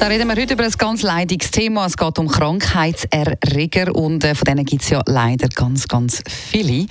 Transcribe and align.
da 0.00 0.06
reden 0.06 0.28
wir 0.28 0.36
heute 0.40 0.54
über 0.54 0.64
ein 0.64 0.72
ganz 0.78 1.02
leidiges 1.02 1.50
Thema. 1.50 1.84
Es 1.84 1.94
geht 1.94 2.18
um 2.18 2.26
Krankheitserreger 2.26 3.94
und 3.94 4.24
äh, 4.24 4.34
von 4.34 4.46
denen 4.46 4.64
gibt 4.64 4.80
es 4.80 4.88
ja 4.88 5.02
leider 5.04 5.46
ganz, 5.48 5.86
ganz 5.88 6.22
viele. 6.26 6.86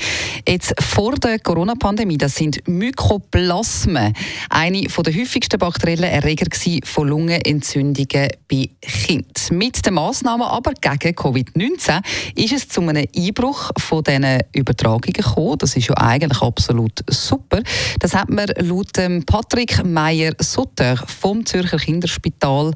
Jetzt 0.48 0.76
vor 0.80 1.16
der 1.16 1.40
Corona-Pandemie, 1.40 2.20
das 2.20 2.36
sind 2.36 2.68
Mykoplasmen, 2.68 4.14
eine 4.52 4.82
der 4.82 5.16
häufigsten 5.16 5.58
bakteriellen 5.58 6.04
Erreger 6.04 6.46
von 6.84 7.08
Lungenentzündungen 7.08 8.28
bei 8.48 8.70
Kindern. 8.80 9.58
Mit 9.58 9.84
den 9.84 9.96
Massnahmen 9.96 10.46
aber 10.46 10.74
gegen 10.74 11.16
Covid-19 11.16 12.04
ist 12.36 12.54
es 12.54 12.70
zu 12.70 12.82
einem 12.82 13.08
Einbruch 13.16 13.72
von 13.80 14.04
diesen 14.04 14.42
Übertragungen 14.54 15.14
gekommen. 15.14 15.58
Das 15.58 15.76
ist 15.76 15.88
ja 15.88 15.98
eigentlich 15.98 16.44
absolut 16.44 17.04
super. 17.08 17.64
Das 17.98 18.14
hat 18.14 18.30
man 18.30 18.52
laut 18.60 18.94
Patrick 19.26 19.84
Meyer-Sutter 19.84 20.98
vom 21.08 21.44
Zürcher 21.44 21.78
Kinderspital 21.78 22.76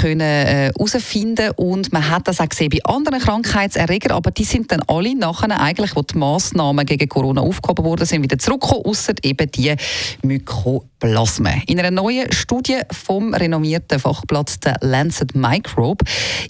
können 0.00 0.20
herausfinden 0.20 1.50
äh, 1.50 1.62
und 1.62 1.92
man 1.92 2.08
hat 2.08 2.28
das 2.28 2.40
auch 2.40 2.48
gesehen 2.48 2.70
bei 2.70 2.82
anderen 2.84 3.20
Krankheitserregern, 3.20 4.12
aber 4.12 4.30
die 4.30 4.44
sind 4.44 4.70
dann 4.72 4.82
alle 4.86 5.14
nachher 5.14 5.60
eigentlich, 5.60 5.94
wo 5.96 6.02
die 6.02 6.16
Massnahmen 6.16 6.86
gegen 6.86 7.08
Corona 7.08 7.40
aufgehoben 7.40 7.84
wurden, 7.84 8.06
sind 8.06 8.22
wieder 8.22 8.38
zurückgekommen, 8.38 8.84
außer 8.84 9.14
eben 9.22 9.50
die 9.50 9.74
Mykoplasmen. 10.22 11.62
In 11.66 11.78
einer 11.78 11.90
neuen 11.90 12.30
Studie 12.32 12.78
vom 12.90 13.34
renommierten 13.34 13.98
Fachblatt 13.98 14.64
der 14.64 14.76
Lancet 14.80 15.34
Microbe 15.34 16.04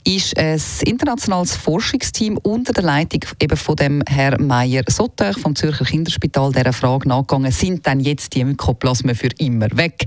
ist 0.04 0.36
ein 0.38 0.60
internationales 0.84 1.56
Forschungsteam 1.56 2.38
unter 2.38 2.72
der 2.72 2.84
Leitung 2.84 3.20
eben 3.40 3.56
von 3.56 3.76
dem 3.76 4.02
Herr 4.08 4.40
Meyer 4.40 4.82
Sotter 4.88 5.32
vom 5.34 5.56
Zürcher 5.56 5.84
Kinderspital 5.84 6.52
dieser 6.52 6.72
Frage 6.72 7.08
nachgegangen, 7.08 7.52
sind 7.52 7.86
dann 7.86 8.00
jetzt 8.00 8.34
die 8.34 8.44
Mykoplasmen 8.44 9.14
für 9.14 9.28
immer 9.38 9.68
weg? 9.76 10.04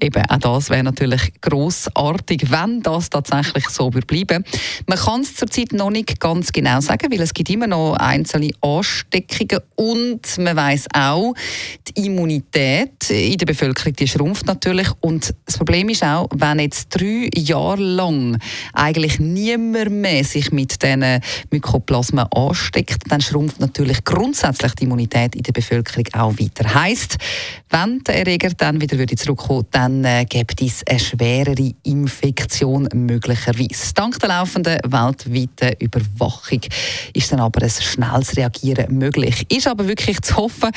Eben 0.00 0.24
auch 0.28 0.38
das 0.38 0.70
wäre 0.70 0.84
natürlich 0.84 1.40
grossartig, 1.40 2.50
wenn 2.62 2.82
das 2.82 3.10
tatsächlich 3.10 3.68
so 3.68 3.90
bleiben. 3.90 4.44
Man 4.86 4.98
kann 4.98 5.20
es 5.20 5.34
zurzeit 5.34 5.72
noch 5.72 5.90
nicht 5.90 6.20
ganz 6.20 6.52
genau 6.52 6.80
sagen, 6.80 7.10
weil 7.10 7.20
es 7.20 7.34
gibt 7.34 7.50
immer 7.50 7.66
noch 7.66 7.94
einzelne 7.94 8.50
Ansteckungen 8.60 9.62
und 9.76 10.38
man 10.38 10.56
weiß 10.56 10.86
auch, 10.94 11.34
die 11.88 12.06
Immunität 12.06 13.10
in 13.10 13.36
der 13.36 13.46
Bevölkerung 13.46 13.92
die 13.94 14.08
schrumpft 14.08 14.46
natürlich. 14.46 14.88
Und 15.00 15.34
das 15.46 15.56
Problem 15.56 15.88
ist 15.88 16.02
auch, 16.02 16.28
wenn 16.34 16.58
jetzt 16.60 16.88
drei 16.90 17.28
Jahre 17.34 17.82
lang 17.82 18.38
eigentlich 18.72 19.18
niemand 19.18 19.90
mehr 19.90 20.24
sich 20.24 20.52
mit 20.52 20.82
diesen 20.82 21.20
Mykoplasmen 21.50 22.26
ansteckt, 22.32 23.02
dann 23.08 23.20
schrumpft 23.20 23.60
natürlich 23.60 24.04
grundsätzlich 24.04 24.72
die 24.74 24.84
Immunität 24.84 25.34
in 25.34 25.42
der 25.42 25.52
Bevölkerung 25.52 26.06
auch 26.14 26.32
weiter. 26.38 26.74
Heißt, 26.74 27.16
wenn 27.70 28.02
der 28.04 28.18
Erreger 28.18 28.50
dann 28.50 28.80
wieder 28.80 28.96
zurückkommen 29.16 29.58
würde, 29.58 29.68
dann 29.72 30.04
äh, 30.04 30.24
gibt 30.24 30.60
es 30.62 30.82
eine 30.86 30.98
schwerere 30.98 31.72
Infektion 31.82 32.47
Infektion 32.48 32.88
möglicherweise. 32.94 33.92
Dank 33.94 34.18
der 34.20 34.30
laufenden 34.30 34.78
weltweiten 34.86 35.76
Überwachung 35.80 36.60
ist 37.12 37.30
dann 37.30 37.40
aber 37.40 37.62
ein 37.62 37.70
schnelles 37.70 38.36
Reagieren 38.36 38.96
möglich. 38.96 39.44
Ist 39.50 39.68
aber 39.68 39.86
wirklich 39.86 40.20
zu 40.22 40.36
hoffen, 40.36 40.70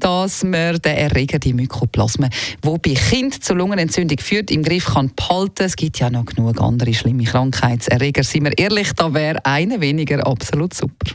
dass 0.00 0.42
man 0.42 0.78
den 0.78 0.96
Erreger, 0.96 1.38
die 1.38 1.52
Mykoplasmen, 1.52 2.30
wo 2.62 2.78
bei 2.78 2.94
Kind 2.94 3.44
zur 3.44 3.56
Lungenentzündung 3.56 4.18
führt, 4.18 4.50
im 4.50 4.62
Griff 4.62 4.86
kann 4.86 5.12
behalten. 5.14 5.64
Es 5.64 5.76
gibt 5.76 5.98
ja 5.98 6.08
noch 6.08 6.24
genug 6.24 6.60
andere 6.62 6.94
schlimme 6.94 7.24
Krankheitserreger. 7.24 8.24
Sind 8.24 8.44
wir 8.44 8.56
ehrlich, 8.56 8.92
da 8.94 9.12
wäre 9.12 9.44
eine 9.44 9.80
weniger 9.82 10.26
absolut 10.26 10.72
super. 10.72 11.14